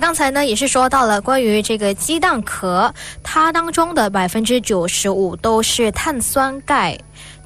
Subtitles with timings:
[0.00, 6.98] 刚才呢也是说到了关于这个鸡蛋壳，它当中的百分之九十五都是碳酸钙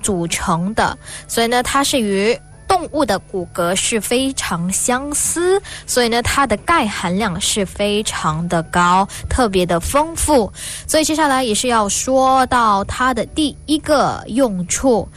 [0.03, 0.97] 组成的，
[1.27, 2.39] 所以呢它是与
[2.69, 10.53] 动物的骨骼是非常相似，所以呢它的钙含量是非常的高，特别的丰富。
[10.87, 15.09] 所以接下来也是要说到它的第一个用处。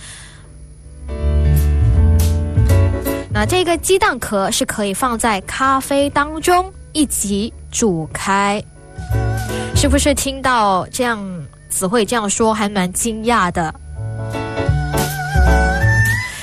[3.29, 8.63] 那这个鸡蛋壳是可以放在咖啡当中一起煮开，
[9.76, 11.22] 是不是听到这样
[11.67, 13.76] 子会这样说，还蛮惊讶的？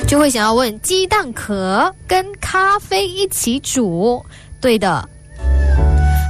[0.07, 4.23] 就会想要问：鸡蛋壳跟咖啡一起煮？
[4.61, 5.09] 对的。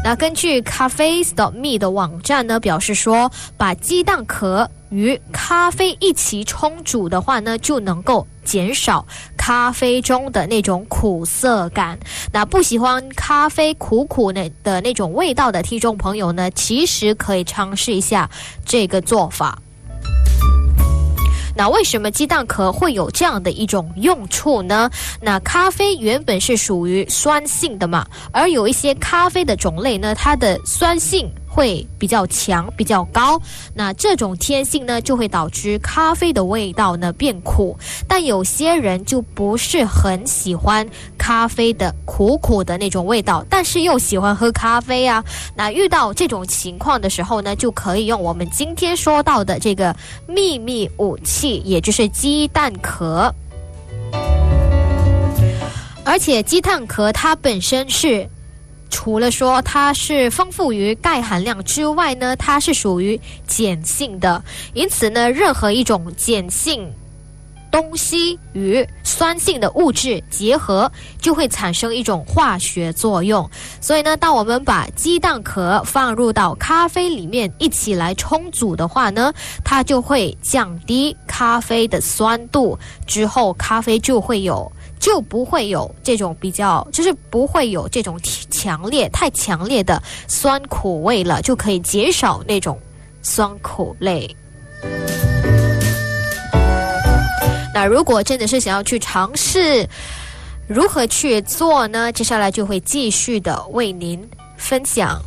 [0.04, 11.96] 那根据咖啡 Stop Me 的网站呢，表示说，把鸡蛋壳与咖啡一起冲煮的话呢，就能够减少咖啡中的那种苦涩感。
[12.32, 18.28] 那不喜欢咖啡苦苦的的那种味道的听众朋友呢，其实可以尝试一下
[18.66, 19.56] 这个做法。
[21.54, 24.90] 那为什么鸡蛋壳会有这样的一种用处呢？
[25.20, 31.30] 那咖啡原本是属于酸性的嘛，而有一些咖啡的种类呢，它的酸性。
[31.54, 33.38] 会比较强、比较高，
[33.74, 37.78] 那这种天性呢，就会导致咖啡的味道呢变苦。
[38.08, 45.22] 但有些人就不是很喜欢咖啡的苦苦的那种味道，但是又喜欢喝咖啡啊。
[45.54, 49.94] 那遇到这种情况的时候呢，就可以用我们今天说到的这个
[50.26, 53.30] 秘密武器，也就是鸡蛋壳。
[56.02, 58.26] 而且鸡蛋壳它本身是。
[58.92, 63.18] 除了说它是丰富于钙含量之外呢，它是属于
[63.48, 64.40] 碱性的，
[64.74, 66.88] 因此呢，任何一种碱性
[67.70, 73.50] 东西与酸性的物质结合，就会产生一种化学作用。
[73.80, 79.32] 所以呢，当我们把鸡蛋壳放入到咖啡里面一起来冲煮的话呢，
[79.64, 84.70] 它就会降低咖啡的酸度，之后咖啡就会有。
[85.02, 88.16] 就不会有这种比较，就是不会有这种
[88.62, 92.78] 强烈、太强烈的酸苦味了，就可以减少那种
[93.22, 94.36] 酸苦类。
[97.74, 99.88] 那如果真的是想要去尝试
[100.68, 102.12] 如何去做呢？
[102.12, 105.22] 接下来就会继续的为您分享。